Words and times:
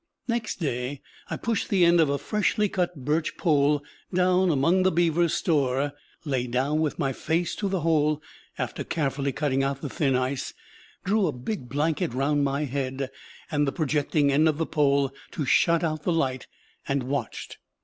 Next 0.27 0.59
day 0.59 0.99
I 1.29 1.37
pushed 1.37 1.69
the 1.69 1.85
end 1.85 2.01
of 2.01 2.09
a 2.09 2.17
freshly 2.17 2.67
cut 2.67 3.05
birch 3.05 3.37
pole 3.37 3.83
down 4.11 4.49
among 4.49 4.81
the 4.81 4.91
beavers' 4.91 5.35
store, 5.35 5.91
lay 6.25 6.47
down 6.47 6.79
with 6.81 6.97
my 6.97 7.13
face 7.13 7.53
to 7.57 7.69
the 7.69 7.81
hole 7.81 8.19
after 8.57 8.83
carefully 8.83 9.31
cutting 9.31 9.61
out 9.61 9.81
the 9.81 9.89
thin 9.91 10.15
ice, 10.15 10.55
drew 11.03 11.27
a 11.27 11.31
big 11.31 11.69
blanket 11.69 12.15
round 12.15 12.43
my 12.43 12.63
head 12.65 13.11
and 13.51 13.67
the 13.67 13.71
projecting 13.71 14.31
end 14.31 14.49
of 14.49 14.57
the 14.57 14.65
pole 14.65 15.13
to 15.33 15.45
shut 15.45 15.83
out 15.83 16.01
the 16.01 16.11
light, 16.11 16.47
and 16.87 17.03
watched. 17.03 17.59